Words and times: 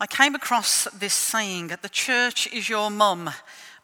I 0.00 0.06
came 0.06 0.36
across 0.36 0.84
this 0.96 1.14
saying 1.14 1.68
that 1.68 1.82
the 1.82 1.88
church 1.88 2.46
is 2.52 2.68
your 2.68 2.88
mum. 2.88 3.30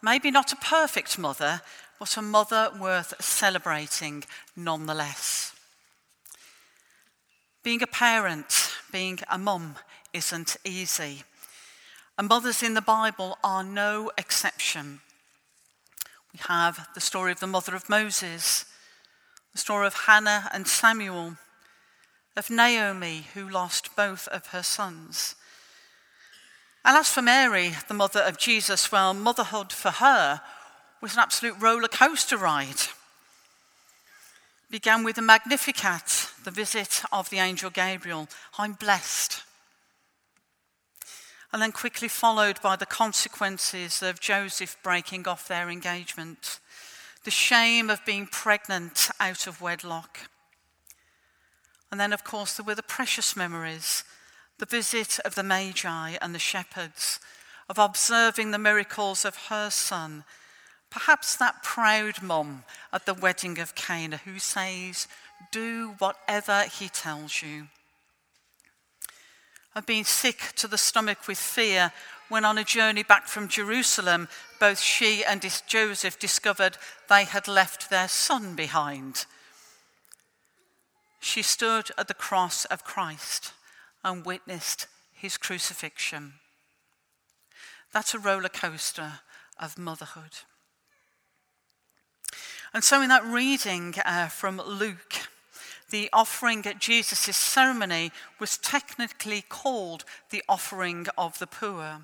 Maybe 0.01 0.31
not 0.31 0.53
a 0.53 0.57
perfect 0.57 1.19
mother, 1.19 1.61
but 1.99 2.17
a 2.17 2.23
mother 2.23 2.71
worth 2.79 3.15
celebrating 3.21 4.23
nonetheless. 4.55 5.53
Being 7.65 7.83
a 7.83 7.89
parent, 7.89 8.71
being 8.93 9.19
a 9.29 9.39
mum, 9.39 9.75
isn't 10.13 10.57
easy. 10.65 11.25
And 12.17 12.29
mothers 12.29 12.63
in 12.63 12.75
the 12.75 12.81
Bible 12.81 13.37
are 13.43 13.65
no 13.65 14.13
exception. 14.17 15.01
We 16.33 16.39
have 16.47 16.89
the 16.95 17.01
story 17.01 17.33
of 17.33 17.41
the 17.41 17.49
mother 17.49 17.75
of 17.75 17.89
Moses, 17.89 18.67
the 19.53 19.59
story 19.59 19.89
of 19.89 19.95
Hannah 19.95 20.49
and 20.53 20.69
Samuel, 20.69 21.39
of 22.37 22.51
Naomi, 22.51 23.27
who 23.35 23.49
lost 23.49 23.97
both 23.97 24.29
of 24.29 24.49
her 24.49 24.63
sons. 24.63 25.35
And 26.85 26.97
as 26.99 27.09
for 27.09 27.23
Mary, 27.23 27.73
the 27.89 27.95
mother 27.95 28.21
of 28.21 28.37
Jesus, 28.37 28.93
well, 28.93 29.15
motherhood 29.15 29.73
for 29.73 29.91
her 29.91 30.43
was 31.01 31.15
an 31.15 31.21
absolute 31.21 31.57
roller 31.59 31.89
coaster 31.89 32.37
ride. 32.37 32.83
Began 34.71 35.03
with 35.03 35.17
the 35.17 35.23
Magnificat, 35.23 36.31
the 36.45 36.51
visit 36.51 37.03
of 37.11 37.31
the 37.31 37.39
angel 37.39 37.71
Gabriel. 37.71 38.29
I'm 38.59 38.75
blessed. 38.75 39.43
And 41.53 41.63
then 41.63 41.73
quickly 41.73 42.09
followed 42.09 42.61
by 42.61 42.77
the 42.77 42.87
consequences 42.87 44.03
of 44.03 44.21
Joseph 44.21 44.77
breaking 44.83 45.27
off 45.27 45.49
their 45.49 45.71
engagement, 45.71 46.59
the 47.25 47.31
shame 47.31 47.89
of 47.89 48.05
being 48.05 48.27
pregnant 48.27 49.09
out 49.21 49.47
of 49.47 49.63
wedlock. 49.63 50.19
And 51.91 52.01
then, 52.01 52.13
of 52.13 52.25
course, 52.25 52.57
there 52.57 52.67
were 52.67 52.75
the 52.75 52.83
precious 52.83 53.37
memories 53.37 54.05
the 54.59 54.67
visit 54.67 55.19
of 55.25 55.35
the 55.35 55.43
Magi 55.43 56.17
and 56.21 56.35
the 56.35 56.39
shepherds, 56.39 57.21
of 57.69 57.79
observing 57.79 58.51
the 58.51 58.59
miracles 58.59 59.25
of 59.25 59.47
her 59.49 59.71
son 59.71 60.25
Perhaps 60.95 61.35
that 61.39 61.65
proud 61.65 62.23
mum 62.23 62.63
at 62.93 63.05
the 63.05 63.15
wedding 63.15 63.59
of 63.59 63.75
Cana 63.75 64.19
who 64.19 64.39
says, 64.39 65.09
Do 65.51 65.97
whatever 65.99 66.67
he 66.71 66.89
tells 66.89 67.43
you. 67.43 67.67
I've 69.75 69.87
been 69.87 70.05
sick 70.05 70.53
to 70.55 70.69
the 70.69 70.79
stomach 70.79 71.27
with 71.27 71.37
fear 71.37 71.91
when, 72.29 72.45
on 72.45 72.59
a 72.59 72.63
journey 72.63 73.03
back 73.03 73.27
from 73.27 73.49
Jerusalem, 73.49 74.29
both 74.61 74.79
she 74.79 75.25
and 75.25 75.45
Joseph 75.67 76.17
discovered 76.17 76.79
they 77.09 77.25
had 77.25 77.49
left 77.49 77.91
their 77.91 78.07
son 78.07 78.55
behind. 78.55 79.27
She 81.19 81.43
stood 81.43 81.91
at 81.99 82.07
the 82.07 82.15
cross 82.15 82.67
of 82.67 82.85
Christ 82.85 83.53
and 84.05 84.25
witnessed 84.25 84.87
his 85.13 85.37
crucifixion. 85.37 86.35
That's 87.93 88.15
a 88.15 88.19
roller 88.19 88.49
coaster 88.49 89.21
of 89.59 89.79
motherhood. 89.79 90.39
And 92.75 92.83
so, 92.83 93.01
in 93.01 93.09
that 93.09 93.25
reading 93.25 93.95
uh, 94.05 94.27
from 94.27 94.61
Luke, 94.61 95.15
the 95.91 96.11
offering 96.13 96.67
at 96.67 96.81
Jesus' 96.81 97.37
ceremony 97.37 98.11
was 98.41 98.59
technically 98.59 99.45
called 99.49 100.05
the 100.31 100.43
offering 100.49 101.07
of 101.17 101.39
the 101.39 101.47
poor. 101.47 102.01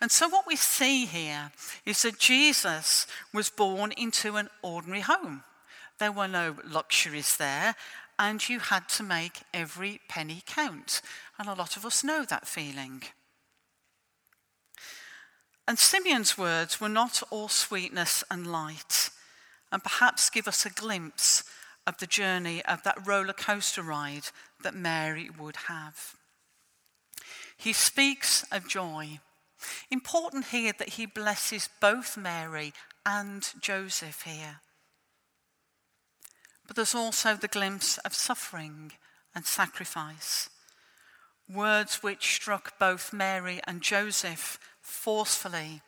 And 0.00 0.10
so, 0.10 0.28
what 0.28 0.46
we 0.46 0.56
see 0.56 1.06
here 1.06 1.50
is 1.86 2.02
that 2.02 2.18
Jesus 2.18 3.06
was 3.32 3.48
born 3.48 3.92
into 3.92 4.36
an 4.36 4.50
ordinary 4.62 5.00
home. 5.00 5.44
There 5.98 6.12
were 6.12 6.28
no 6.28 6.56
luxuries 6.68 7.36
there, 7.36 7.74
and 8.20 8.46
you 8.50 8.58
had 8.58 8.86
to 8.86 9.02
make 9.02 9.40
every 9.54 9.98
penny 10.06 10.42
count. 10.44 11.00
And 11.38 11.48
a 11.48 11.54
lot 11.54 11.78
of 11.78 11.86
us 11.86 12.04
know 12.04 12.26
that 12.26 12.46
feeling. 12.46 13.02
And 15.66 15.78
Simeon's 15.78 16.36
words 16.36 16.80
were 16.80 16.90
not 16.90 17.22
all 17.30 17.48
sweetness 17.48 18.22
and 18.30 18.46
light 18.46 19.08
and 19.72 19.82
perhaps 19.82 20.28
give 20.28 20.46
us 20.46 20.66
a 20.66 20.70
glimpse 20.70 21.44
of 21.86 21.96
the 21.96 22.06
journey 22.06 22.62
of 22.66 22.82
that 22.82 23.06
roller 23.06 23.32
coaster 23.32 23.82
ride 23.82 24.24
that 24.62 24.74
Mary 24.74 25.30
would 25.38 25.56
have. 25.68 26.14
He 27.56 27.72
speaks 27.72 28.44
of 28.52 28.68
joy. 28.68 29.20
Important 29.90 30.46
here 30.46 30.72
that 30.78 30.90
he 30.90 31.06
blesses 31.06 31.70
both 31.80 32.18
Mary 32.18 32.74
and 33.06 33.48
Joseph 33.60 34.22
here. 34.22 34.60
But 36.70 36.76
there's 36.76 36.94
also 36.94 37.34
the 37.34 37.48
glimpse 37.48 37.98
of 37.98 38.14
suffering 38.14 38.92
and 39.34 39.44
sacrifice. 39.44 40.48
Words 41.52 42.00
which 42.00 42.32
struck 42.32 42.78
both 42.78 43.12
Mary 43.12 43.58
and 43.66 43.82
Joseph 43.82 44.56
forcefully 44.80 45.82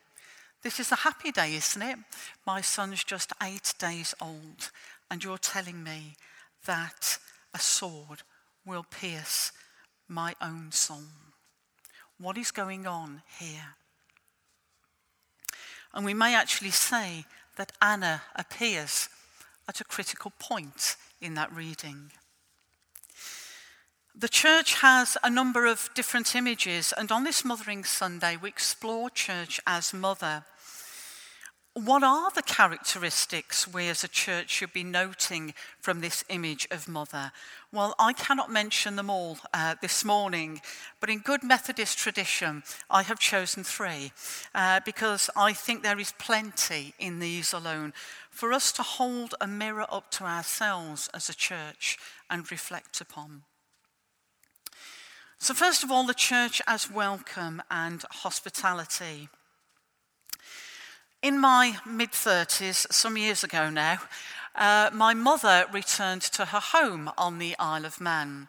this 0.65 0.81
is 0.81 0.91
a 0.91 0.97
happy 0.97 1.31
day, 1.31 1.55
isn't 1.55 1.83
it? 1.83 1.99
My 2.45 2.63
son's 2.63 3.05
just 3.05 3.33
eight 3.41 3.75
days 3.79 4.13
old, 4.21 4.73
and 5.09 5.23
you're 5.23 5.39
telling 5.39 5.85
me 5.85 6.17
that 6.67 7.19
a 7.55 7.61
sword 7.61 8.23
will 8.67 8.85
pierce 8.85 9.53
my 10.09 10.35
own 10.41 10.73
soul. 10.73 11.05
What 12.19 12.37
is 12.37 12.51
going 12.51 12.89
on 12.89 13.23
here? 13.39 13.77
And 15.95 16.05
we 16.05 16.15
may 16.15 16.35
actually 16.35 16.71
say 16.71 17.25
that 17.55 17.71
Anna 17.81 18.23
appears 18.35 19.09
at 19.69 19.81
a 19.81 19.85
critical 19.85 20.33
point 20.39 20.97
in 21.21 21.35
that 21.35 21.53
reading. 21.53 22.13
The 24.15 24.29
church 24.29 24.75
has 24.81 25.17
a 25.23 25.31
number 25.31 25.65
of 25.65 25.89
different 25.95 26.37
images, 26.37 26.93
and 26.97 27.11
on 27.11 27.25
this 27.25 27.45
Mothering 27.45 27.85
Sunday, 27.85 28.37
we 28.37 28.51
explore 28.51 29.09
church 29.09 29.59
as 29.67 29.95
mother. 29.95 30.45
What 31.75 32.03
are 32.03 32.31
the 32.31 32.43
characteristics 32.43 33.67
we 33.67 33.89
as 33.89 34.05
a 34.05 34.09
church 34.09 34.51
should 34.51 34.75
be 34.75 34.85
noting 34.85 35.55
from 35.81 36.03
this 36.03 36.23
image 36.29 36.69
of 36.71 36.87
mother? 36.87 37.33
Well, 37.73 37.95
I 37.99 38.13
cannot 38.13 38.53
mention 38.53 38.97
them 38.97 39.09
all 39.09 39.39
uh, 39.55 39.77
this 39.81 40.05
morning, 40.05 40.61
but 41.01 41.09
in 41.09 41.21
good 41.21 41.43
Methodist 41.43 41.97
tradition, 41.97 42.63
I 42.91 43.03
have 43.05 43.19
chosen 43.19 43.65
three 43.65 44.13
uh, 44.55 44.81
because 44.85 45.31
I 45.35 45.55
think 45.55 45.83
there 45.83 45.99
is 45.99 46.13
plenty 46.19 46.93
in 46.99 47.21
these 47.21 47.55
alone 47.55 47.95
for 48.29 48.53
us 48.53 48.71
to 48.73 48.83
hold 48.83 49.35
a 49.41 49.47
mirror 49.47 49.87
up 49.91 50.11
to 50.11 50.25
ourselves 50.25 51.09
as 51.15 51.31
a 51.31 51.35
church 51.35 51.97
and 52.29 52.51
reflect 52.51 53.01
upon. 53.01 53.45
So, 55.39 55.55
first 55.55 55.83
of 55.83 55.91
all, 55.91 56.05
the 56.05 56.13
church 56.13 56.61
as 56.67 56.91
welcome 56.91 57.63
and 57.71 58.05
hospitality. 58.11 59.31
In 61.23 61.39
my 61.39 61.77
mid 61.87 62.11
30s, 62.11 62.93
some 62.93 63.17
years 63.17 63.45
ago 63.45 63.71
now, 63.71 63.99
uh, 64.57 64.91
my 64.93 65.15
mother 65.15 65.67
returned 65.73 66.23
to 66.23 66.47
her 66.47 66.59
home 66.59 67.13
on 67.17 67.39
the 67.39 67.55
Isle 67.61 67.85
of 67.85 68.01
Man. 68.01 68.49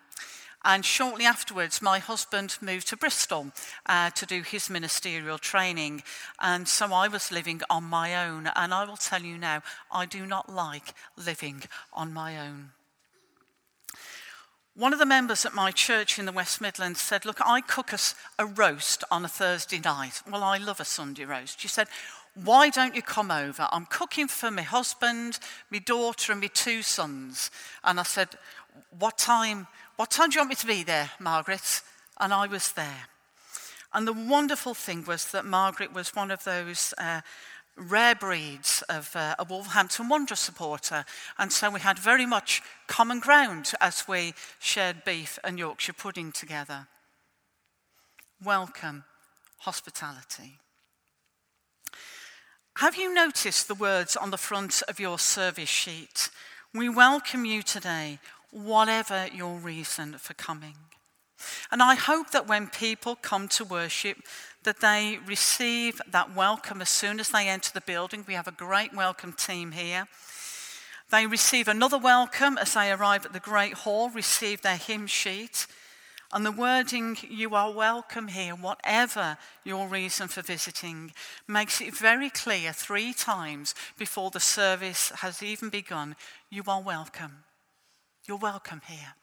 And 0.66 0.84
shortly 0.84 1.24
afterwards, 1.24 1.84
my 1.84 2.00
husband 2.00 2.58
moved 2.62 2.88
to 2.88 2.98
Bristol 2.98 3.52
uh, 3.86 4.10
to 4.10 4.26
do 4.26 4.42
his 4.42 4.72
ministerial 4.72 5.38
training. 5.38 6.02
And 6.40 6.68
so 6.68 6.92
I 6.92 7.08
was 7.08 7.32
living 7.32 7.62
on 7.70 7.84
my 7.84 8.28
own. 8.28 8.50
And 8.56 8.74
I 8.74 8.86
will 8.86 8.98
tell 8.98 9.22
you 9.22 9.38
now, 9.38 9.62
I 9.92 10.08
do 10.08 10.26
not 10.26 10.52
like 10.52 10.96
living 11.16 11.62
on 11.94 12.12
my 12.12 12.40
own. 12.40 12.72
One 14.76 14.94
of 14.94 14.98
the 14.98 15.06
members 15.06 15.46
at 15.46 15.54
my 15.54 15.70
church 15.70 16.18
in 16.18 16.26
the 16.26 16.32
West 16.32 16.60
Midlands 16.60 17.00
said, 17.00 17.26
Look, 17.26 17.38
I 17.46 17.62
cook 17.62 17.94
us 17.94 18.16
a 18.40 18.48
roast 18.48 19.04
on 19.12 19.24
a 19.24 19.28
Thursday 19.28 19.78
night. 19.78 20.24
Well, 20.28 20.44
I 20.44 20.58
love 20.58 20.80
a 20.80 20.86
Sunday 20.86 21.26
roast. 21.26 21.60
She 21.60 21.68
said, 21.68 21.88
why 22.36 22.70
don't 22.70 22.96
you 22.96 23.02
come 23.02 23.30
over? 23.30 23.68
I'm 23.72 23.86
cooking 23.86 24.28
for 24.28 24.50
my 24.50 24.64
husband, 24.64 25.40
my 25.70 25.80
daughter, 25.80 26.32
and 26.32 26.42
my 26.42 26.48
two 26.48 26.82
sons. 26.82 27.52
And 27.84 28.00
I 28.00 28.04
said, 28.04 28.30
What 28.98 29.18
time? 29.18 29.68
What 29.98 30.10
time 30.10 30.30
do 30.30 30.36
you 30.36 30.40
want 30.42 30.50
me 30.50 30.56
to 30.56 30.68
be 30.68 30.84
there, 30.84 31.12
Margaret? 31.20 31.82
And 32.20 32.34
I 32.34 32.48
was 32.48 32.72
there. 32.72 33.08
And 33.94 34.08
the 34.08 34.14
wonderful 34.14 34.74
thing 34.74 35.06
was 35.06 35.30
that 35.32 35.46
Margaret 35.46 35.94
was 35.94 36.16
one 36.16 36.32
of 36.32 36.44
those 36.44 36.96
uh, 36.98 37.22
rare 37.78 38.16
breeds 38.16 38.84
of 38.90 39.16
uh, 39.16 39.36
a 39.38 39.44
Wolverhampton 39.44 40.10
Wanderers 40.10 40.40
supporter. 40.40 41.06
And 41.38 41.54
so 41.54 41.70
we 41.70 41.80
had 41.80 42.00
very 42.00 42.26
much 42.26 42.64
common 42.88 43.20
ground 43.20 43.72
as 43.80 44.08
we 44.08 44.34
shared 44.60 45.04
beef 45.06 45.38
and 45.44 45.60
Yorkshire 45.60 45.94
pudding 45.94 46.32
together. 46.32 46.88
Welcome, 48.44 49.04
hospitality. 49.60 50.60
Have 52.78 52.96
you 52.96 53.14
noticed 53.14 53.68
the 53.68 53.76
words 53.76 54.16
on 54.16 54.32
the 54.32 54.38
front 54.38 54.82
of 54.88 55.00
your 55.00 55.20
service 55.20 55.70
sheet? 55.70 56.32
We 56.74 56.90
welcome 56.90 57.46
you 57.46 57.62
today, 57.62 58.18
whatever 58.50 59.28
your 59.32 59.58
reason 59.58 60.14
for 60.14 60.34
coming. 60.34 60.74
And 61.72 61.84
I 61.84 61.94
hope 61.94 62.32
that 62.32 62.48
when 62.48 62.68
people 62.68 63.16
come 63.16 63.48
to 63.50 63.64
worship, 63.64 64.18
that 64.64 64.80
they 64.80 65.20
receive 65.28 66.02
that 66.10 66.36
welcome 66.36 66.82
as 66.82 66.90
soon 66.90 67.20
as 67.20 67.30
they 67.30 67.48
enter 67.48 67.72
the 67.72 67.82
building. 67.82 68.26
We 68.28 68.34
have 68.34 68.48
a 68.48 68.52
great 68.52 68.92
welcome 68.92 69.34
team 69.34 69.74
here. 69.74 70.08
They 71.12 71.28
receive 71.28 71.68
another 71.68 72.00
welcome 72.00 72.58
as 72.58 72.74
they 72.74 72.92
arrive 72.92 73.24
at 73.24 73.34
the 73.34 73.40
Great 73.40 73.74
Hall, 73.74 74.10
receive 74.10 74.64
their 74.64 74.78
hymn 74.78 75.06
sheet. 75.06 75.68
And 76.34 76.44
the 76.44 76.52
wording, 76.52 77.16
you 77.30 77.54
are 77.54 77.72
welcome 77.72 78.28
here, 78.28 78.56
whatever 78.56 79.38
your 79.64 79.88
reason 79.88 80.28
for 80.28 80.42
visiting, 80.42 81.12
makes 81.48 81.80
it 81.80 81.96
very 81.96 82.32
clear 82.32 82.74
three 82.74 83.14
times 83.14 83.76
before 84.00 84.32
the 84.32 84.40
service 84.40 85.12
has 85.18 85.44
even 85.44 85.70
begun 85.70 86.16
you 86.50 86.64
are 86.68 86.82
welcome. 86.82 87.44
You're 88.26 88.38
welcome 88.38 88.82
here. 88.88 89.14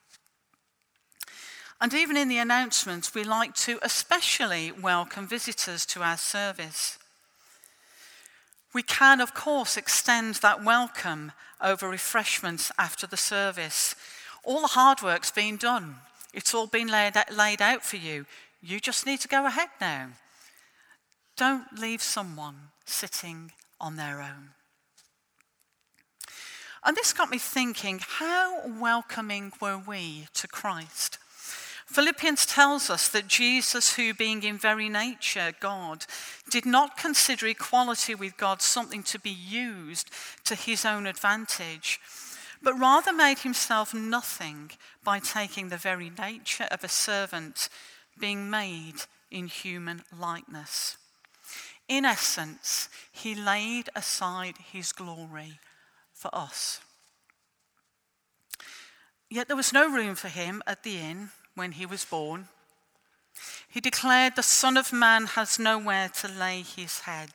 And 1.80 1.92
even 1.94 2.16
in 2.16 2.28
the 2.28 2.38
announcements, 2.38 3.12
we 3.12 3.24
like 3.24 3.56
to 3.56 3.80
especially 3.82 4.70
welcome 4.70 5.26
visitors 5.26 5.84
to 5.86 6.02
our 6.02 6.16
service. 6.16 6.96
We 8.72 8.84
can, 8.84 9.20
of 9.20 9.34
course, 9.34 9.76
extend 9.76 10.36
that 10.36 10.62
welcome 10.62 11.32
over 11.60 11.88
refreshments 11.88 12.70
after 12.78 13.08
the 13.08 13.16
service. 13.16 13.96
All 14.44 14.60
the 14.60 14.68
hard 14.68 15.02
work's 15.02 15.32
been 15.32 15.56
done, 15.56 15.96
it's 16.32 16.54
all 16.54 16.66
been 16.66 16.88
laid, 16.88 17.16
out 17.60 17.82
for 17.84 17.96
you. 17.96 18.26
You 18.62 18.80
just 18.80 19.06
need 19.06 19.20
to 19.20 19.28
go 19.28 19.46
ahead 19.46 19.68
now. 19.80 20.08
Don't 21.36 21.78
leave 21.78 22.02
someone 22.02 22.56
sitting 22.84 23.52
on 23.80 23.96
their 23.96 24.20
own. 24.20 24.50
And 26.84 26.96
this 26.96 27.12
got 27.12 27.30
me 27.30 27.38
thinking 27.38 28.00
how 28.02 28.62
welcoming 28.66 29.52
were 29.60 29.78
we 29.78 30.26
to 30.34 30.48
Christ? 30.48 31.18
Philippians 31.86 32.46
tells 32.46 32.88
us 32.88 33.08
that 33.08 33.26
Jesus, 33.26 33.96
who 33.96 34.14
being 34.14 34.44
in 34.44 34.56
very 34.56 34.88
nature 34.88 35.52
God, 35.58 36.06
did 36.48 36.64
not 36.64 36.96
consider 36.96 37.48
equality 37.48 38.14
with 38.14 38.36
God 38.36 38.62
something 38.62 39.02
to 39.02 39.18
be 39.18 39.30
used 39.30 40.08
to 40.44 40.54
his 40.54 40.84
own 40.84 41.06
advantage, 41.06 41.98
but 42.62 42.78
rather 42.78 43.12
made 43.12 43.40
himself 43.40 43.94
nothing 43.94 44.70
by 45.02 45.18
taking 45.18 45.68
the 45.68 45.76
very 45.76 46.10
nature 46.10 46.68
of 46.70 46.84
a 46.84 46.88
servant, 46.88 47.68
being 48.18 48.50
made 48.50 49.02
in 49.30 49.46
human 49.46 50.02
likeness. 50.16 50.96
In 51.88 52.04
essence, 52.04 52.88
he 53.10 53.34
laid 53.34 53.88
aside 53.96 54.56
his 54.72 54.92
glory 54.92 55.58
for 56.12 56.32
us. 56.34 56.80
Yet 59.28 59.48
there 59.48 59.56
was 59.56 59.72
no 59.72 59.90
room 59.90 60.14
for 60.14 60.28
him 60.28 60.62
at 60.66 60.82
the 60.82 60.98
inn 60.98 61.30
when 61.54 61.72
he 61.72 61.86
was 61.86 62.04
born. 62.04 62.48
He 63.68 63.80
declared, 63.80 64.34
The 64.34 64.42
Son 64.42 64.76
of 64.76 64.92
Man 64.92 65.26
has 65.26 65.58
nowhere 65.58 66.08
to 66.20 66.28
lay 66.28 66.62
his 66.62 67.00
head, 67.00 67.30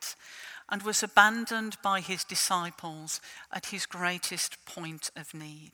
and 0.69 0.83
was 0.83 1.03
abandoned 1.03 1.77
by 1.83 2.01
his 2.01 2.23
disciples 2.23 3.21
at 3.51 3.67
his 3.67 3.85
greatest 3.85 4.63
point 4.65 5.11
of 5.15 5.33
need. 5.33 5.71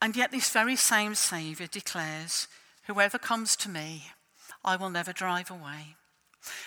And 0.00 0.16
yet, 0.16 0.30
this 0.30 0.50
very 0.50 0.76
same 0.76 1.14
Saviour 1.14 1.68
declares, 1.70 2.48
Whoever 2.86 3.18
comes 3.18 3.56
to 3.56 3.70
me, 3.70 4.10
I 4.64 4.76
will 4.76 4.90
never 4.90 5.12
drive 5.12 5.50
away. 5.50 5.96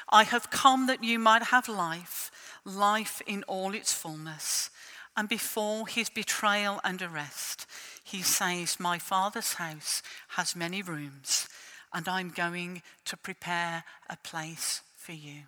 I 0.09 0.23
have 0.23 0.49
come 0.49 0.87
that 0.87 1.03
you 1.03 1.19
might 1.19 1.43
have 1.43 1.67
life, 1.67 2.31
life 2.65 3.21
in 3.27 3.43
all 3.43 3.73
its 3.75 3.93
fullness. 3.93 4.71
And 5.15 5.27
before 5.27 5.87
his 5.87 6.09
betrayal 6.09 6.79
and 6.83 7.01
arrest, 7.01 7.65
he 8.03 8.21
says, 8.21 8.79
My 8.79 8.99
father's 8.99 9.53
house 9.53 10.01
has 10.29 10.55
many 10.55 10.81
rooms, 10.81 11.47
and 11.93 12.07
I'm 12.07 12.29
going 12.29 12.81
to 13.05 13.17
prepare 13.17 13.83
a 14.09 14.17
place 14.17 14.81
for 14.95 15.13
you. 15.13 15.43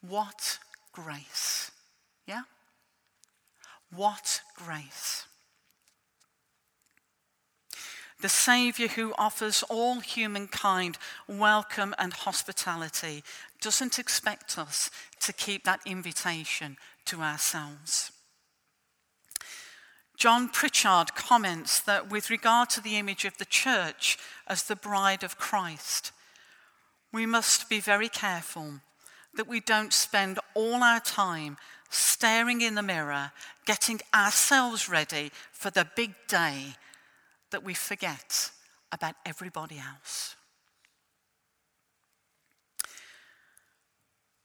What 0.00 0.58
grace! 0.92 1.70
Yeah? 2.26 2.42
What 3.94 4.40
grace! 4.56 5.24
The 8.20 8.28
Saviour 8.28 8.88
who 8.88 9.14
offers 9.16 9.62
all 9.68 10.00
humankind 10.00 10.98
welcome 11.28 11.94
and 11.98 12.12
hospitality 12.12 13.22
doesn't 13.60 13.98
expect 13.98 14.58
us 14.58 14.90
to 15.20 15.32
keep 15.32 15.64
that 15.64 15.80
invitation 15.86 16.76
to 17.04 17.22
ourselves. 17.22 18.10
John 20.16 20.48
Pritchard 20.48 21.14
comments 21.14 21.78
that 21.80 22.10
with 22.10 22.28
regard 22.28 22.70
to 22.70 22.80
the 22.80 22.98
image 22.98 23.24
of 23.24 23.38
the 23.38 23.44
church 23.44 24.18
as 24.48 24.64
the 24.64 24.74
bride 24.74 25.22
of 25.22 25.38
Christ, 25.38 26.10
we 27.12 27.24
must 27.24 27.68
be 27.68 27.78
very 27.78 28.08
careful 28.08 28.80
that 29.34 29.48
we 29.48 29.60
don't 29.60 29.92
spend 29.92 30.38
all 30.54 30.82
our 30.82 31.00
time 31.00 31.56
staring 31.90 32.60
in 32.60 32.74
the 32.74 32.82
mirror, 32.82 33.32
getting 33.66 34.00
ourselves 34.14 34.88
ready 34.88 35.30
for 35.52 35.70
the 35.70 35.86
big 35.96 36.14
day 36.26 36.74
that 37.50 37.64
we 37.64 37.74
forget 37.74 38.50
about 38.92 39.14
everybody 39.24 39.78
else. 39.78 40.34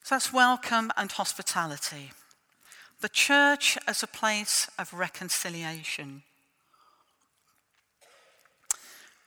So 0.03 0.15
that's 0.15 0.33
welcome 0.33 0.91
and 0.97 1.11
hospitality 1.11 2.11
the 3.03 3.09
church 3.09 3.77
as 3.85 4.01
a 4.01 4.07
place 4.07 4.69
of 4.79 4.93
reconciliation. 4.93 6.23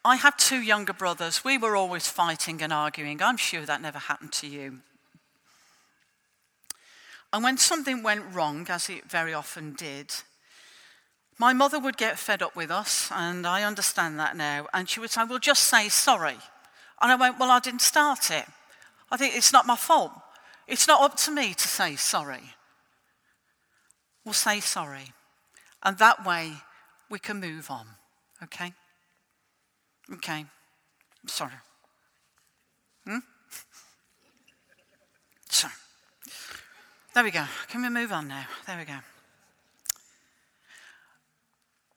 I 0.02 0.16
had 0.16 0.38
two 0.38 0.62
younger 0.62 0.94
brothers. 0.94 1.44
We 1.44 1.58
were 1.58 1.76
always 1.76 2.08
fighting 2.08 2.62
and 2.62 2.72
arguing. 2.72 3.20
I'm 3.20 3.36
sure 3.36 3.66
that 3.66 3.82
never 3.82 3.98
happened 3.98 4.32
to 4.32 4.46
you. 4.46 4.78
And 7.36 7.44
when 7.44 7.58
something 7.58 8.02
went 8.02 8.32
wrong, 8.32 8.66
as 8.70 8.88
it 8.88 9.10
very 9.10 9.34
often 9.34 9.74
did, 9.74 10.10
my 11.36 11.52
mother 11.52 11.78
would 11.78 11.98
get 11.98 12.18
fed 12.18 12.42
up 12.42 12.56
with 12.56 12.70
us, 12.70 13.10
and 13.12 13.46
I 13.46 13.62
understand 13.62 14.18
that 14.18 14.38
now. 14.38 14.68
And 14.72 14.88
she 14.88 15.00
would 15.00 15.10
say, 15.10 15.22
Well, 15.28 15.38
just 15.38 15.64
say 15.64 15.90
sorry. 15.90 16.38
And 16.98 17.12
I 17.12 17.14
went, 17.14 17.38
Well, 17.38 17.50
I 17.50 17.60
didn't 17.60 17.82
start 17.82 18.30
it. 18.30 18.46
I 19.10 19.18
think 19.18 19.36
it's 19.36 19.52
not 19.52 19.66
my 19.66 19.76
fault. 19.76 20.12
It's 20.66 20.88
not 20.88 21.02
up 21.02 21.18
to 21.18 21.30
me 21.30 21.52
to 21.52 21.68
say 21.68 21.94
sorry 21.96 22.54
We'll 24.24 24.32
say 24.32 24.60
sorry. 24.60 25.12
And 25.82 25.98
that 25.98 26.24
way 26.24 26.54
we 27.10 27.18
can 27.18 27.38
move 27.38 27.70
on. 27.70 27.86
Okay? 28.44 28.72
Okay. 30.10 30.46
Sorry. 31.26 31.60
Hmm? 33.04 33.18
So, 35.48 35.68
there 37.16 37.24
we 37.24 37.30
go. 37.30 37.46
Can 37.68 37.80
we 37.80 37.88
move 37.88 38.12
on 38.12 38.28
now? 38.28 38.44
There 38.66 38.76
we 38.76 38.84
go. 38.84 38.98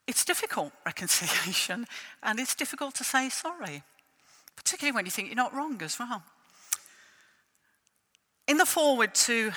It's 0.08 0.24
difficult, 0.24 0.72
reconciliation, 0.86 1.88
and 2.24 2.40
it's 2.40 2.56
difficult 2.56 2.96
to 2.96 3.04
say 3.04 3.28
sorry, 3.28 3.84
particularly 4.56 4.96
when 4.96 5.04
you 5.04 5.12
think 5.12 5.28
you're 5.28 5.36
not 5.36 5.54
wrong 5.54 5.82
as 5.82 6.00
well. 6.00 6.24
In 8.48 8.56
the 8.56 8.66
forward 8.66 9.14
to 9.16 9.52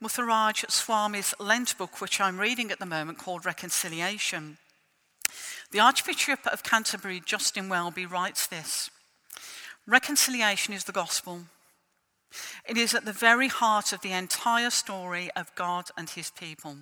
Muthuraj 0.00 0.70
Swamy's 0.70 1.34
Lent 1.40 1.76
book, 1.76 2.00
which 2.00 2.20
I'm 2.20 2.38
reading 2.38 2.70
at 2.70 2.78
the 2.78 2.86
moment, 2.86 3.18
called 3.18 3.44
Reconciliation. 3.44 4.58
The 5.72 5.80
Archbishop 5.80 6.46
of 6.46 6.62
Canterbury, 6.62 7.20
Justin 7.26 7.68
Welby, 7.68 8.06
writes 8.06 8.46
this 8.46 8.90
Reconciliation 9.88 10.72
is 10.72 10.84
the 10.84 10.92
gospel. 10.92 11.46
It 12.66 12.76
is 12.76 12.94
at 12.94 13.04
the 13.04 13.12
very 13.12 13.48
heart 13.48 13.92
of 13.92 14.00
the 14.00 14.12
entire 14.12 14.70
story 14.70 15.30
of 15.36 15.54
God 15.54 15.90
and 15.96 16.08
his 16.08 16.30
people. 16.30 16.76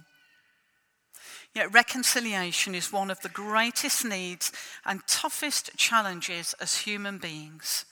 Yet 1.54 1.72
reconciliation 1.72 2.74
is 2.74 2.92
one 2.92 3.10
of 3.10 3.20
the 3.20 3.28
greatest 3.28 4.04
needs 4.04 4.52
and 4.84 5.06
toughest 5.06 5.76
challenges 5.76 6.54
as 6.60 6.78
human 6.78 7.18
beings. 7.18 7.84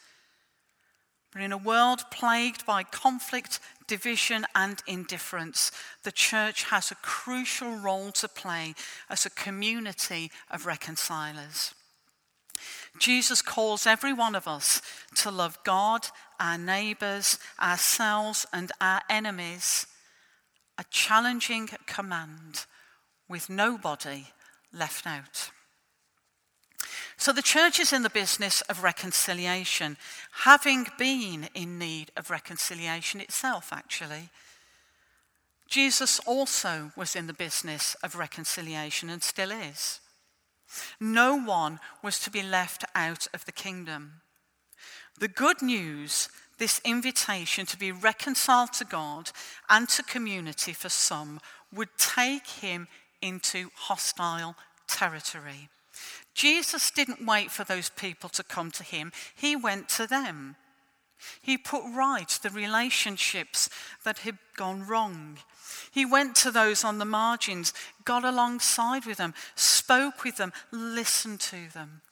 But 1.33 1.43
in 1.43 1.53
a 1.53 1.59
world 1.59 2.05
plagued 2.11 2.65
by 2.65 2.83
conflict, 2.83 3.61
division, 3.87 4.47
and 4.55 4.83
indifference, 4.87 5.71
the 6.03 6.13
church 6.13 6.65
has 6.65 6.91
a 6.91 6.97
crucial 6.97 7.77
role 7.77 8.11
to 8.13 8.29
play 8.29 8.75
as 9.11 9.27
a 9.27 9.31
community 9.31 10.31
of 10.51 10.65
reconcilers. 10.65 11.75
Jesus 12.99 13.43
calls 13.43 13.87
every 13.87 14.12
one 14.12 14.35
of 14.35 14.49
us 14.49 14.83
to 15.17 15.31
love 15.31 15.59
God, 15.65 16.09
our 16.38 16.59
neighbours, 16.59 17.38
ourselves, 17.61 18.47
and 18.53 18.73
our 18.81 19.03
enemies, 19.09 19.87
a 20.79 20.85
challenging 20.91 21.69
command 21.87 22.67
with 23.29 23.49
nobody 23.50 24.26
left 24.73 25.07
out. 25.07 25.50
So 27.17 27.33
the 27.33 27.43
church 27.43 27.81
is 27.81 27.93
in 27.93 28.03
the 28.03 28.11
business 28.11 28.61
of 28.62 28.83
reconciliation, 28.83 29.97
having 30.45 30.87
been 30.99 31.49
in 31.55 31.79
need 31.79 32.12
of 32.17 32.31
reconciliation 32.31 33.21
itself, 33.21 33.73
actually. 33.73 34.29
Jesus 35.69 36.21
also 36.21 36.93
was 36.95 37.17
in 37.17 37.26
the 37.26 37.33
business 37.33 37.97
of 38.03 38.17
reconciliation 38.17 39.09
and 39.09 39.23
still 39.23 39.50
is. 39.50 40.00
No 41.01 41.37
one 41.37 41.81
was 42.03 42.19
to 42.21 42.31
be 42.31 42.43
left 42.43 42.85
out 42.95 43.27
of 43.33 43.45
the 43.45 43.53
kingdom. 43.53 44.21
The 45.19 45.29
good 45.29 45.63
news, 45.63 46.29
this 46.59 46.81
invitation 46.85 47.67
to 47.67 47.79
be 47.79 47.93
reconciled 47.93 48.73
to 48.75 48.85
God 48.85 49.31
and 49.69 49.89
to 49.91 50.03
community 50.03 50.73
for 50.73 50.89
some, 50.89 51.41
would 51.73 51.89
take 51.97 52.47
him 52.47 52.89
into 53.23 53.71
hostile 53.75 54.57
territory. 54.87 55.69
Jesus 56.35 56.91
didn't 56.91 57.27
wait 57.27 57.51
for 57.51 57.65
those 57.65 57.89
people 57.91 58.29
to 58.31 58.43
come 58.43 58.71
to 58.73 58.85
him, 58.85 59.13
he 59.35 59.57
went 59.57 59.89
to 59.91 60.07
them. 60.07 60.57
He 61.41 61.57
put 61.57 61.83
right 61.85 62.29
the 62.43 62.51
relationships 62.51 63.69
that 64.05 64.19
had 64.19 64.39
gone 64.57 64.87
wrong. 64.87 65.39
He 65.91 66.05
went 66.05 66.37
to 66.37 66.51
those 66.51 66.85
on 66.85 66.99
the 66.99 67.05
margins, 67.05 67.73
got 68.05 68.25
alongside 68.25 69.07
with 69.07 69.19
them, 69.19 69.35
spoke 69.55 70.25
with 70.25 70.37
them, 70.37 70.53
listened 70.71 71.41
to 71.41 71.69
them, 71.73 72.03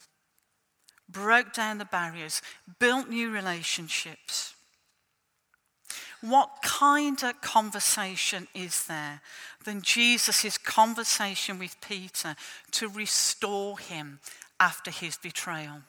broke 1.09 1.53
down 1.53 1.79
the 1.79 1.85
barriers, 1.85 2.43
built 2.79 3.09
new 3.09 3.31
relationships. 3.31 4.55
What 6.21 6.63
kind 6.63 7.23
of 7.23 7.43
conversation 7.43 8.49
is 8.55 8.87
there 8.87 9.21
than 9.65 9.83
Jesus' 9.83 10.57
conversation 10.57 11.59
with 11.59 11.79
Peter 11.83 12.35
to 12.71 12.89
restore 12.89 13.79
him 13.79 14.21
after 14.59 14.91
his 14.91 15.19
betrayal? 15.19 15.83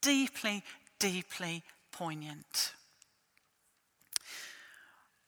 Deeply, 0.00 0.62
deeply 0.98 1.62
poignant. 2.00 2.72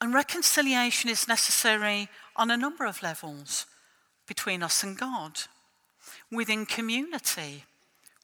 And 0.01 0.15
reconciliation 0.15 1.11
is 1.11 1.29
necessary 1.29 2.09
on 2.35 2.51
a 2.51 2.57
number 2.57 2.87
of 2.87 3.03
levels 3.03 3.67
between 4.27 4.63
us 4.63 4.83
and 4.83 4.97
God, 4.97 5.33
within 6.31 6.65
community. 6.65 7.65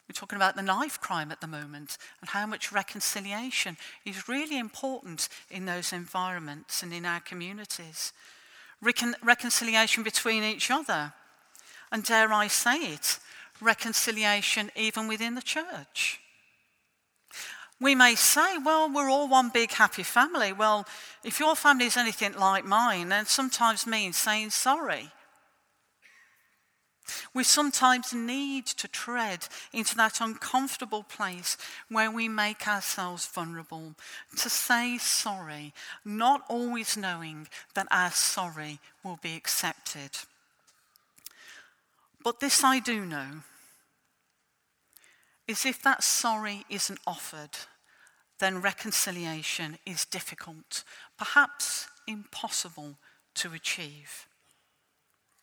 We're 0.09 0.15
talking 0.15 0.37
about 0.37 0.57
the 0.57 0.63
knife 0.63 0.99
crime 0.99 1.31
at 1.31 1.43
the 1.43 1.47
moment 1.47 1.99
and 2.23 2.31
how 2.31 2.47
much 2.47 2.73
reconciliation 2.73 3.77
is 4.07 4.31
really 4.31 4.59
important 4.59 5.29
in 5.51 5.67
those 5.67 5.93
environments 5.93 6.83
and 6.83 6.95
in 6.95 7.05
our 7.05 7.21
communities. 7.21 8.15
Recon- 8.81 9.17
reconciliation 9.23 10.03
between 10.03 10.43
each 10.43 10.71
other. 10.71 11.13
And 11.93 12.03
dare 12.03 12.33
I 12.33 12.47
say 12.47 12.95
it, 12.95 13.19
reconciliation 13.61 14.71
even 14.75 15.07
within 15.07 15.35
the 15.35 15.43
church. 15.43 16.21
We 17.81 17.95
may 17.95 18.17
say, 18.17 18.59
well, 18.59 18.91
we're 18.93 19.11
all 19.11 19.29
one 19.29 19.51
big 19.51 19.71
happy 19.71 20.03
family. 20.03 20.53
Well, 20.53 20.87
if 21.23 21.39
your 21.39 21.55
family 21.55 21.87
is 21.87 21.97
anything 21.97 22.35
like 22.35 22.65
mine, 22.65 23.11
then 23.11 23.27
sometimes 23.27 23.87
means 23.87 24.17
saying 24.17 24.51
sorry. 24.51 25.13
We 27.33 27.45
sometimes 27.45 28.13
need 28.13 28.67
to 28.67 28.89
tread 28.89 29.47
into 29.73 29.97
that 29.97 30.21
uncomfortable 30.21 31.05
place 31.05 31.57
where 31.89 32.11
we 32.11 32.29
make 32.29 32.67
ourselves 32.69 33.27
vulnerable, 33.27 33.95
to 34.37 34.51
say 34.51 34.99
sorry, 34.99 35.73
not 36.05 36.43
always 36.49 36.97
knowing 36.97 37.49
that 37.75 37.87
our 37.91 38.11
sorry 38.11 38.81
will 39.05 39.19
be 39.23 39.37
accepted. 39.37 40.11
But 42.23 42.41
this 42.41 42.63
I 42.63 42.81
do 42.81 43.07
know 43.07 43.43
is 45.49 45.65
if 45.65 45.83
that 45.83 46.05
sorry 46.05 46.65
isn't 46.69 47.01
offered, 47.07 47.57
then 48.39 48.61
reconciliation 48.61 49.79
is 49.85 50.05
difficult, 50.05 50.85
perhaps 51.17 51.89
impossible 52.07 52.97
to 53.35 53.55
achieve. 53.55 54.27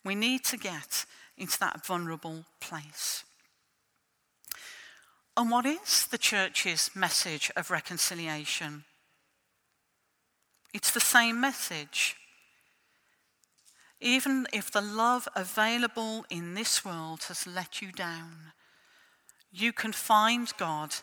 We 0.04 0.16
need 0.16 0.46
to 0.46 0.58
get 0.58 1.06
into 1.38 1.60
that 1.60 1.86
vulnerable 1.86 2.46
place. 2.62 3.26
And 5.36 5.52
what 5.52 5.66
is 5.66 6.08
the 6.08 6.18
church's 6.18 6.92
message 6.96 7.52
of 7.58 7.72
reconciliation? 7.72 8.86
It's 10.74 10.92
the 10.92 11.00
same 11.00 11.42
message. 11.42 12.16
Even 14.00 14.48
if 14.54 14.72
the 14.72 14.82
love 14.82 15.28
available 15.36 16.26
in 16.30 16.54
this 16.54 16.86
world 16.86 17.24
has 17.28 17.48
let 17.48 17.82
you 17.82 17.92
down, 17.92 18.54
you 19.56 19.72
can 19.72 19.94
find 19.94 20.52
God 20.58 20.96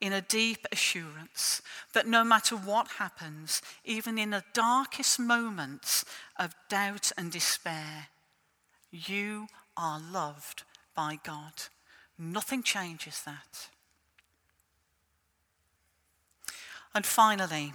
in 0.00 0.12
a 0.12 0.20
deep 0.20 0.66
assurance 0.72 1.62
that 1.92 2.06
no 2.06 2.24
matter 2.24 2.56
what 2.56 2.88
happens, 2.98 3.62
even 3.84 4.18
in 4.18 4.30
the 4.30 4.44
darkest 4.52 5.18
moments 5.18 6.04
of 6.36 6.54
doubt 6.68 7.12
and 7.16 7.30
despair, 7.30 8.08
you 8.90 9.46
are 9.76 10.00
loved 10.00 10.64
by 10.94 11.18
God. 11.22 11.52
Nothing 12.18 12.62
changes 12.62 13.22
that. 13.24 13.68
And 16.94 17.06
finally, 17.06 17.72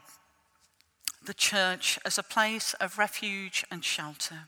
the 1.25 1.33
church 1.33 1.99
as 2.05 2.17
a 2.17 2.23
place 2.23 2.73
of 2.75 2.97
refuge 2.97 3.65
and 3.69 3.83
shelter. 3.83 4.47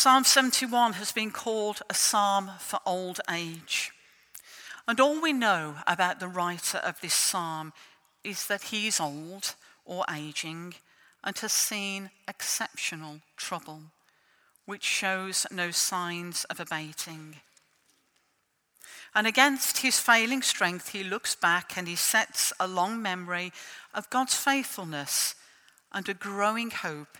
Psalm 0.00 0.22
71 0.22 0.92
has 0.92 1.10
been 1.10 1.32
called 1.32 1.82
a 1.90 1.94
psalm 1.94 2.52
for 2.60 2.78
old 2.86 3.20
age. 3.28 3.90
And 4.86 5.00
all 5.00 5.20
we 5.20 5.32
know 5.32 5.78
about 5.88 6.20
the 6.20 6.28
writer 6.28 6.78
of 6.78 7.00
this 7.00 7.14
psalm 7.14 7.72
is 8.22 8.46
that 8.46 8.62
he 8.70 8.86
is 8.86 9.00
old 9.00 9.56
or 9.84 10.04
aging 10.08 10.74
and 11.24 11.36
has 11.38 11.52
seen 11.52 12.10
exceptional 12.28 13.22
trouble, 13.36 13.80
which 14.66 14.84
shows 14.84 15.48
no 15.50 15.72
signs 15.72 16.44
of 16.44 16.60
abating. 16.60 17.34
And 19.16 19.26
against 19.26 19.78
his 19.78 19.98
failing 19.98 20.42
strength, 20.42 20.90
he 20.90 21.02
looks 21.02 21.34
back 21.34 21.76
and 21.76 21.88
he 21.88 21.96
sets 21.96 22.52
a 22.60 22.68
long 22.68 23.02
memory 23.02 23.52
of 23.92 24.10
God's 24.10 24.36
faithfulness 24.36 25.34
and 25.90 26.08
a 26.08 26.14
growing 26.14 26.70
hope 26.70 27.18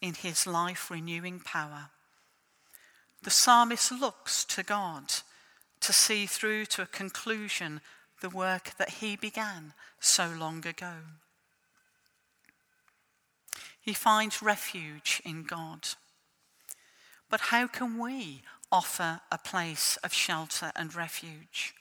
in 0.00 0.14
his 0.14 0.46
life 0.46 0.92
renewing 0.92 1.40
power. 1.40 1.90
The 3.24 3.30
psalmist 3.30 3.90
looks 3.90 4.44
to 4.44 4.62
God 4.62 5.14
to 5.80 5.94
see 5.94 6.26
through 6.26 6.66
to 6.66 6.82
a 6.82 6.86
conclusion 6.86 7.80
the 8.20 8.28
work 8.28 8.72
that 8.76 9.00
he 9.00 9.16
began 9.16 9.72
so 9.98 10.30
long 10.38 10.66
ago. 10.66 10.92
He 13.80 13.94
finds 13.94 14.42
refuge 14.42 15.22
in 15.24 15.44
God. 15.44 15.88
But 17.30 17.40
how 17.40 17.66
can 17.66 17.98
we 17.98 18.42
offer 18.70 19.22
a 19.32 19.38
place 19.38 19.96
of 20.04 20.12
shelter 20.12 20.70
and 20.76 20.94
refuge? 20.94 21.74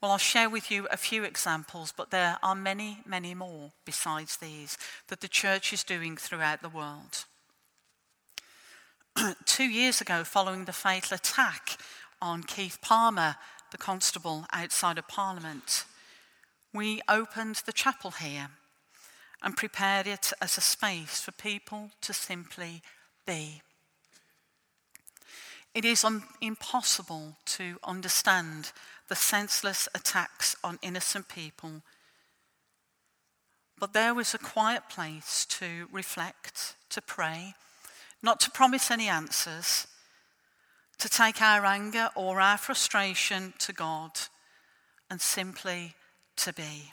Well, 0.00 0.10
I'll 0.10 0.18
share 0.18 0.50
with 0.50 0.68
you 0.68 0.88
a 0.90 0.96
few 0.96 1.22
examples, 1.22 1.92
but 1.96 2.10
there 2.10 2.38
are 2.42 2.56
many, 2.56 2.98
many 3.06 3.34
more 3.34 3.70
besides 3.84 4.36
these 4.36 4.76
that 5.06 5.20
the 5.20 5.28
church 5.28 5.72
is 5.72 5.84
doing 5.84 6.16
throughout 6.16 6.60
the 6.60 6.68
world. 6.68 7.24
two 9.44 9.64
years 9.64 10.00
ago, 10.00 10.24
following 10.24 10.64
the 10.64 10.72
fatal 10.72 11.14
attack 11.14 11.76
on 12.20 12.42
Keith 12.42 12.78
Palmer, 12.80 13.36
the 13.70 13.78
constable 13.78 14.46
outside 14.52 14.98
of 14.98 15.08
Parliament, 15.08 15.84
we 16.72 17.02
opened 17.08 17.56
the 17.66 17.72
chapel 17.72 18.12
here 18.12 18.48
and 19.42 19.56
prepared 19.56 20.06
it 20.06 20.32
as 20.40 20.56
a 20.56 20.62
space 20.62 21.20
for 21.20 21.32
people 21.32 21.90
to 22.00 22.12
simply 22.12 22.82
be. 23.26 23.60
It 25.74 25.84
is 25.84 26.04
un- 26.04 26.22
impossible 26.40 27.36
to 27.46 27.78
understand 27.84 28.72
the 29.08 29.16
senseless 29.16 29.88
attacks 29.94 30.56
on 30.62 30.78
innocent 30.80 31.28
people, 31.28 31.82
but 33.78 33.92
there 33.92 34.14
was 34.14 34.32
a 34.32 34.38
quiet 34.38 34.88
place 34.88 35.44
to 35.46 35.88
reflect, 35.90 36.76
to 36.90 37.02
pray, 37.02 37.54
not 38.22 38.40
to 38.40 38.50
promise 38.50 38.90
any 38.90 39.08
answers, 39.08 39.86
to 40.98 41.08
take 41.08 41.42
our 41.42 41.66
anger 41.66 42.10
or 42.14 42.40
our 42.40 42.56
frustration 42.56 43.52
to 43.58 43.72
God 43.72 44.12
and 45.10 45.20
simply 45.20 45.94
to 46.36 46.52
be. 46.52 46.92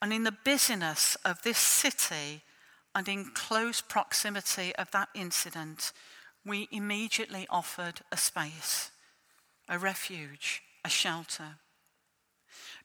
And 0.00 0.12
in 0.12 0.22
the 0.22 0.36
busyness 0.44 1.16
of 1.24 1.42
this 1.42 1.58
city 1.58 2.42
and 2.94 3.08
in 3.08 3.32
close 3.34 3.80
proximity 3.80 4.74
of 4.76 4.90
that 4.92 5.08
incident, 5.14 5.92
we 6.46 6.68
immediately 6.70 7.46
offered 7.50 8.00
a 8.12 8.16
space, 8.16 8.92
a 9.68 9.78
refuge, 9.78 10.62
a 10.84 10.88
shelter. 10.88 11.56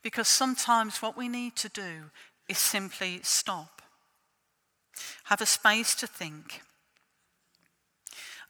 Because 0.01 0.27
sometimes 0.27 1.01
what 1.01 1.15
we 1.15 1.29
need 1.29 1.55
to 1.57 1.69
do 1.69 2.09
is 2.49 2.57
simply 2.57 3.19
stop 3.21 3.82
have 5.23 5.41
a 5.41 5.45
space 5.45 5.95
to 5.95 6.07
think. 6.07 6.61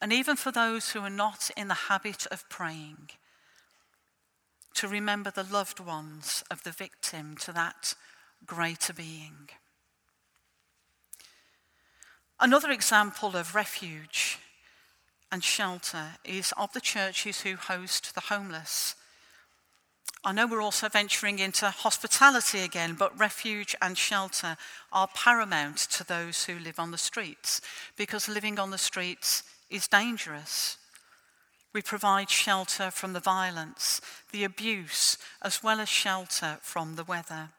And 0.02 0.12
even 0.12 0.36
for 0.36 0.52
those 0.52 0.92
who 0.92 1.00
are 1.02 1.10
not 1.10 1.50
in 1.56 1.68
the 1.68 1.74
habit 1.74 2.26
of 2.28 2.50
praying, 2.50 3.12
to 4.76 4.88
remember 4.88 5.32
the 5.32 5.44
loved 5.44 5.80
ones 5.80 6.44
of 6.50 6.64
the 6.64 6.72
victim 6.72 7.38
to 7.38 7.52
that 7.54 7.94
greater 8.46 8.94
being. 8.94 9.50
Another 12.40 12.72
example 12.72 13.36
of 13.36 13.56
refuge 13.56 14.40
and 15.32 15.44
shelter 15.44 16.16
is 16.26 16.54
of 16.58 16.74
the 16.74 16.82
churches 16.82 17.42
who 17.42 17.56
host 17.56 18.14
the 18.16 18.22
homeless. 18.22 18.96
I 20.26 20.32
know 20.32 20.48
we're 20.48 20.62
also 20.62 20.88
venturing 20.88 21.40
into 21.40 21.70
hospitality 21.70 22.60
again, 22.60 22.96
but 22.98 23.18
refuge 23.20 23.76
and 23.82 23.98
shelter 23.98 24.56
are 24.92 25.10
paramount 25.14 25.78
to 25.78 26.06
those 26.06 26.46
who 26.46 26.58
live 26.58 26.80
on 26.80 26.92
the 26.92 26.98
streets 26.98 27.60
because 27.98 28.30
living 28.30 28.58
on 28.58 28.72
the 28.72 28.78
streets 28.78 29.44
is 29.70 29.88
dangerous. 29.88 30.78
We 31.74 31.82
provide 31.82 32.30
shelter 32.30 32.90
from 32.90 33.14
the 33.14 33.20
violence, 33.20 34.00
the 34.32 34.46
abuse, 34.46 35.18
as 35.42 35.62
well 35.62 35.82
as 35.82 35.90
shelter 35.90 36.58
from 36.62 36.96
the 36.96 37.04
weather. 37.04 37.50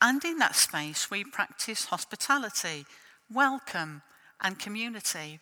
And 0.00 0.24
in 0.24 0.38
that 0.38 0.56
space, 0.56 1.10
we 1.10 1.22
practice 1.22 1.86
hospitality, 1.86 2.86
welcome, 3.32 4.02
and 4.40 4.58
community. 4.58 5.40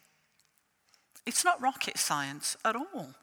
It's 1.24 1.44
not 1.44 1.62
rocket 1.62 1.96
science 1.96 2.56
at 2.64 2.74
all. 2.74 3.14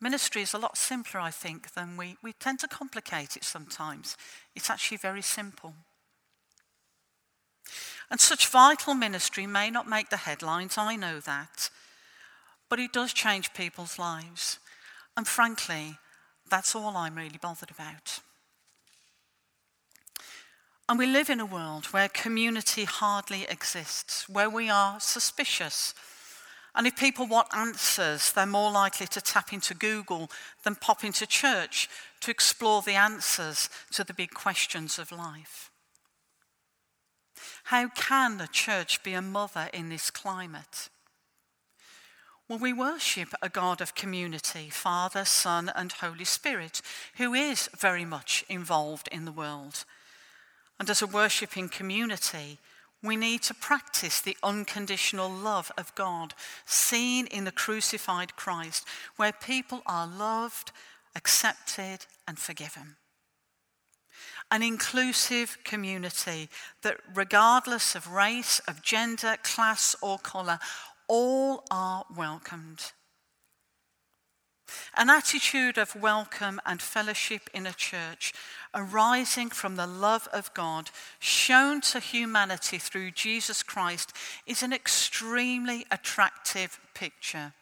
Ministry 0.00 0.42
is 0.42 0.54
a 0.54 0.58
lot 0.58 0.76
simpler, 0.76 1.20
I 1.20 1.30
think, 1.30 1.74
than 1.74 1.96
we, 1.96 2.16
we 2.22 2.32
tend 2.32 2.60
to 2.60 2.68
complicate 2.68 3.36
it 3.36 3.44
sometimes. 3.44 4.16
It's 4.54 4.70
actually 4.70 4.98
very 4.98 5.22
simple. 5.22 5.74
And 8.10 8.20
such 8.20 8.46
vital 8.46 8.94
ministry 8.94 9.46
may 9.46 9.70
not 9.70 9.88
make 9.88 10.08
the 10.08 10.16
headlines, 10.18 10.78
I 10.78 10.96
know 10.96 11.20
that, 11.20 11.70
but 12.68 12.78
it 12.78 12.92
does 12.92 13.12
change 13.12 13.52
people's 13.52 13.98
lives. 13.98 14.58
And 15.16 15.26
frankly, 15.26 15.98
that's 16.48 16.74
all 16.74 16.96
I'm 16.96 17.16
really 17.16 17.38
bothered 17.40 17.70
about. 17.70 18.20
And 20.88 20.98
we 20.98 21.06
live 21.06 21.28
in 21.28 21.40
a 21.40 21.44
world 21.44 21.86
where 21.86 22.08
community 22.08 22.84
hardly 22.84 23.42
exists, 23.42 24.26
where 24.26 24.48
we 24.48 24.70
are 24.70 24.98
suspicious. 25.00 25.92
And 26.78 26.86
if 26.86 26.94
people 26.94 27.26
want 27.26 27.48
answers, 27.52 28.30
they're 28.30 28.46
more 28.46 28.70
likely 28.70 29.08
to 29.08 29.20
tap 29.20 29.52
into 29.52 29.74
Google 29.74 30.30
than 30.62 30.76
pop 30.76 31.02
into 31.02 31.26
church 31.26 31.88
to 32.20 32.30
explore 32.30 32.82
the 32.82 32.92
answers 32.92 33.68
to 33.90 34.04
the 34.04 34.14
big 34.14 34.30
questions 34.30 34.96
of 34.96 35.10
life. 35.10 35.72
How 37.64 37.88
can 37.88 38.38
the 38.38 38.46
church 38.46 39.02
be 39.02 39.12
a 39.12 39.20
mother 39.20 39.68
in 39.72 39.88
this 39.88 40.08
climate? 40.08 40.88
Well, 42.48 42.60
we 42.60 42.72
worship 42.72 43.30
a 43.42 43.48
God 43.48 43.80
of 43.80 43.96
community, 43.96 44.70
Father, 44.70 45.24
Son, 45.24 45.72
and 45.74 45.90
Holy 45.90 46.24
Spirit, 46.24 46.80
who 47.16 47.34
is 47.34 47.68
very 47.76 48.04
much 48.04 48.44
involved 48.48 49.08
in 49.10 49.24
the 49.24 49.32
world. 49.32 49.84
And 50.78 50.88
as 50.88 51.02
a 51.02 51.08
worshipping 51.08 51.70
community, 51.70 52.60
we 53.02 53.16
need 53.16 53.42
to 53.42 53.54
practice 53.54 54.20
the 54.20 54.36
unconditional 54.42 55.30
love 55.30 55.70
of 55.78 55.94
God 55.94 56.34
seen 56.64 57.26
in 57.26 57.44
the 57.44 57.52
crucified 57.52 58.34
Christ, 58.36 58.86
where 59.16 59.32
people 59.32 59.82
are 59.86 60.06
loved, 60.06 60.72
accepted, 61.14 62.06
and 62.26 62.38
forgiven. 62.38 62.96
An 64.50 64.62
inclusive 64.62 65.58
community 65.62 66.48
that, 66.82 66.96
regardless 67.14 67.94
of 67.94 68.12
race, 68.12 68.60
of 68.66 68.82
gender, 68.82 69.36
class, 69.42 69.94
or 70.02 70.18
colour, 70.18 70.58
all 71.06 71.64
are 71.70 72.04
welcomed. 72.16 72.92
An 74.96 75.08
attitude 75.08 75.78
of 75.78 75.94
welcome 75.94 76.60
and 76.66 76.82
fellowship 76.82 77.48
in 77.54 77.66
a 77.66 77.72
church 77.72 78.34
arising 78.74 79.50
from 79.50 79.76
the 79.76 79.86
love 79.86 80.28
of 80.32 80.52
God 80.54 80.90
shown 81.18 81.80
to 81.82 82.00
humanity 82.00 82.78
through 82.78 83.12
Jesus 83.12 83.62
Christ 83.62 84.12
is 84.46 84.62
an 84.62 84.72
extremely 84.72 85.84
attractive 85.90 86.78
picture. 86.94 87.52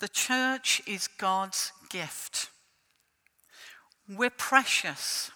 The 0.00 0.08
church 0.08 0.82
is 0.86 1.08
God's 1.08 1.72
gift. 1.88 2.50
We're 4.08 4.30
precious, 4.30 5.30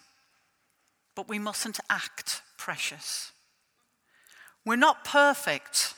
but 1.14 1.28
we 1.28 1.38
mustn't 1.38 1.81
act 1.88 2.43
precious. 2.59 3.33
We're 4.64 4.76
not 4.76 5.05
perfect, 5.05 5.95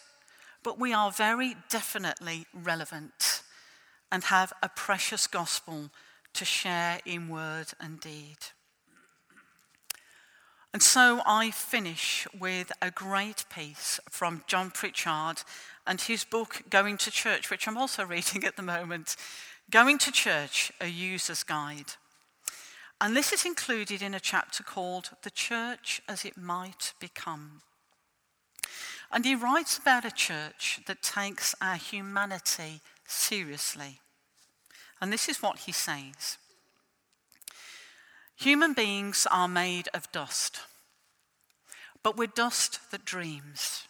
but 0.62 0.78
we 0.78 0.92
are 0.92 1.10
very 1.10 1.56
definitely 1.68 2.46
relevant 2.54 3.42
and 4.12 4.24
have 4.24 4.52
a 4.62 4.68
precious 4.68 5.26
gospel 5.26 5.90
to 6.34 6.44
share 6.44 7.00
in 7.04 7.28
word 7.28 7.68
and 7.80 8.00
deed. 8.00 8.38
And 10.72 10.82
so 10.82 11.20
I 11.26 11.50
finish 11.50 12.28
with 12.38 12.70
a 12.80 12.92
great 12.92 13.44
piece 13.52 13.98
from 14.08 14.44
John 14.46 14.70
Pritchard 14.70 15.42
and 15.86 16.00
his 16.00 16.22
book, 16.22 16.62
Going 16.70 16.96
to 16.98 17.10
Church, 17.10 17.50
which 17.50 17.66
I'm 17.66 17.76
also 17.76 18.04
reading 18.06 18.44
at 18.44 18.56
the 18.56 18.62
moment. 18.62 19.16
Going 19.70 19.98
to 19.98 20.12
Church, 20.12 20.70
a 20.80 20.86
user's 20.86 21.42
guide. 21.42 21.94
And 23.00 23.16
this 23.16 23.32
is 23.32 23.46
included 23.46 24.02
in 24.02 24.14
a 24.14 24.20
chapter 24.20 24.62
called 24.62 25.10
The 25.22 25.30
Church 25.30 26.02
as 26.08 26.24
It 26.24 26.36
Might 26.36 26.92
Become. 27.00 27.62
And 29.10 29.24
he 29.24 29.34
writes 29.34 29.76
about 29.78 30.04
a 30.04 30.10
church 30.10 30.80
that 30.86 31.02
takes 31.02 31.54
our 31.60 31.76
humanity 31.76 32.80
seriously. 33.06 34.00
And 35.00 35.12
this 35.12 35.28
is 35.28 35.42
what 35.42 35.60
he 35.60 35.72
says 35.72 36.38
Human 38.36 38.72
beings 38.72 39.26
are 39.30 39.48
made 39.48 39.88
of 39.92 40.10
dust, 40.12 40.60
but 42.02 42.16
we're 42.16 42.26
dust 42.26 42.80
that 42.90 43.04
dreams. 43.04 43.86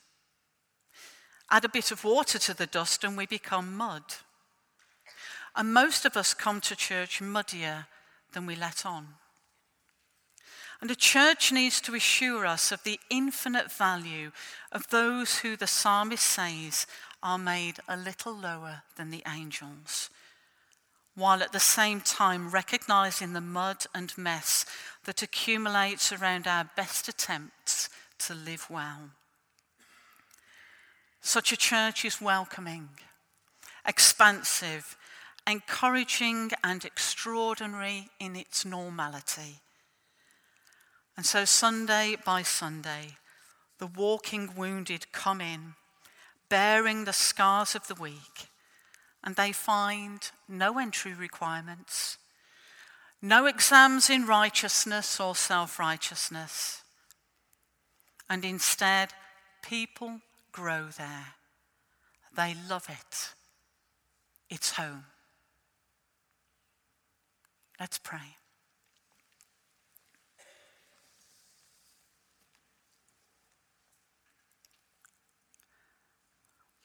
Add 1.50 1.64
a 1.64 1.68
bit 1.68 1.90
of 1.90 2.04
water 2.04 2.38
to 2.38 2.54
the 2.54 2.66
dust 2.66 3.02
and 3.02 3.16
we 3.16 3.26
become 3.26 3.76
mud. 3.76 4.02
And 5.56 5.74
most 5.74 6.04
of 6.04 6.16
us 6.16 6.32
come 6.32 6.60
to 6.62 6.76
church 6.76 7.20
muddier 7.20 7.86
than 8.32 8.46
we 8.46 8.54
let 8.54 8.86
on. 8.86 9.08
And 10.80 10.90
a 10.90 10.96
church 10.96 11.52
needs 11.52 11.80
to 11.82 11.94
assure 11.94 12.46
us 12.46 12.72
of 12.72 12.82
the 12.84 12.98
infinite 13.10 13.70
value 13.70 14.30
of 14.72 14.88
those 14.88 15.38
who 15.38 15.56
the 15.56 15.66
psalmist 15.66 16.24
says 16.24 16.86
are 17.22 17.38
made 17.38 17.80
a 17.86 17.96
little 17.96 18.34
lower 18.34 18.82
than 18.96 19.10
the 19.10 19.22
angels, 19.26 20.08
while 21.20 21.42
at 21.42 21.52
the 21.52 21.60
same 21.60 22.00
time 22.00 22.50
recognizing 22.50 23.32
the 23.32 23.40
mud 23.40 23.86
and 23.94 24.16
mess 24.18 24.66
that 25.04 25.22
accumulates 25.22 26.12
around 26.12 26.46
our 26.46 26.68
best 26.76 27.08
attempts 27.08 27.88
to 28.18 28.34
live 28.34 28.66
well. 28.68 29.10
Such 31.20 31.52
a 31.52 31.56
church 31.56 32.04
is 32.04 32.20
welcoming, 32.20 32.88
expansive, 33.86 34.96
encouraging, 35.46 36.50
and 36.64 36.84
extraordinary 36.84 38.08
in 38.18 38.34
its 38.34 38.64
normality 38.64 39.60
and 41.20 41.26
so, 41.26 41.44
Sunday 41.44 42.16
by 42.24 42.40
Sunday, 42.40 43.18
the 43.78 43.86
walking 43.86 44.54
wounded 44.56 45.12
come 45.12 45.42
in, 45.42 45.74
bearing 46.48 47.04
the 47.04 47.12
scars 47.12 47.74
of 47.74 47.88
the 47.88 47.94
week, 47.94 48.48
and 49.22 49.36
they 49.36 49.52
find 49.52 50.30
no 50.48 50.78
entry 50.78 51.12
requirements, 51.12 52.18
no 53.20 53.46
exams 53.46 54.08
in 54.08 54.26
righteousness 54.26 55.20
or 55.20 55.34
self 55.34 55.78
righteousness. 55.78 56.82
And 58.28 58.44
instead, 58.44 59.12
people 59.62 60.20
grow 60.52 60.86
there. 60.96 61.34
They 62.34 62.54
love 62.68 62.86
it. 62.88 63.34
It's 64.48 64.72
home. 64.72 65.04
Let's 67.78 67.98
pray. 67.98 68.39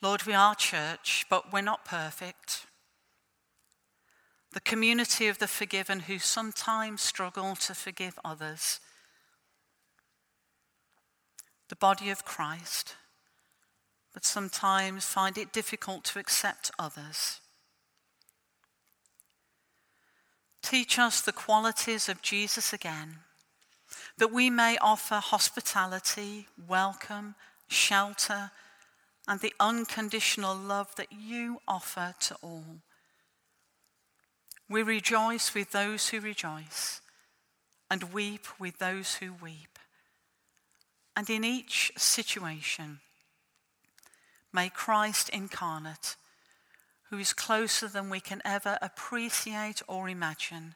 Lord, 0.02 0.24
we 0.24 0.34
are 0.34 0.54
church, 0.54 1.24
but 1.30 1.52
we're 1.52 1.62
not 1.62 1.84
perfect. 1.84 2.66
The 4.52 4.60
community 4.60 5.28
of 5.28 5.38
the 5.38 5.48
forgiven 5.48 6.00
who 6.00 6.18
sometimes 6.18 7.00
struggle 7.00 7.56
to 7.56 7.74
forgive 7.74 8.18
others. 8.24 8.80
The 11.68 11.76
body 11.76 12.10
of 12.10 12.24
Christ, 12.24 12.94
but 14.14 14.24
sometimes 14.24 15.04
find 15.04 15.36
it 15.36 15.52
difficult 15.52 16.04
to 16.04 16.18
accept 16.18 16.70
others. 16.78 17.40
Teach 20.62 20.98
us 20.98 21.20
the 21.20 21.32
qualities 21.32 22.08
of 22.08 22.22
Jesus 22.22 22.72
again, 22.72 23.18
that 24.18 24.32
we 24.32 24.50
may 24.50 24.78
offer 24.78 25.16
hospitality, 25.16 26.48
welcome, 26.68 27.34
shelter, 27.68 28.50
and 29.28 29.40
the 29.40 29.54
unconditional 29.58 30.54
love 30.54 30.94
that 30.96 31.12
you 31.12 31.60
offer 31.66 32.14
to 32.20 32.36
all. 32.42 32.80
We 34.68 34.82
rejoice 34.82 35.54
with 35.54 35.72
those 35.72 36.08
who 36.08 36.20
rejoice 36.20 37.00
and 37.90 38.12
weep 38.12 38.46
with 38.58 38.78
those 38.78 39.16
who 39.16 39.32
weep. 39.32 39.78
And 41.16 41.30
in 41.30 41.44
each 41.44 41.92
situation, 41.96 43.00
may 44.52 44.68
Christ 44.68 45.28
incarnate, 45.28 46.16
who 47.10 47.18
is 47.18 47.32
closer 47.32 47.88
than 47.88 48.10
we 48.10 48.20
can 48.20 48.42
ever 48.44 48.78
appreciate 48.82 49.82
or 49.86 50.08
imagine, 50.08 50.74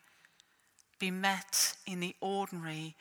be 0.98 1.10
met 1.10 1.74
in 1.86 2.00
the 2.00 2.14
ordinary 2.20 2.94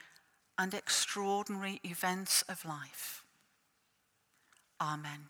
and 0.58 0.74
extraordinary 0.74 1.80
events 1.84 2.42
of 2.44 2.66
life. 2.66 3.24
Amen. 4.82 5.30